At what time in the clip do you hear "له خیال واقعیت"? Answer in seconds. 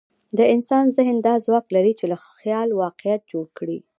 2.11-3.21